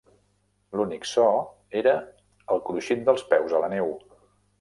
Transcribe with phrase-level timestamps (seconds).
[0.77, 1.25] L'únic so
[1.81, 1.93] era
[2.55, 3.93] el cruixit dels peus a la neu.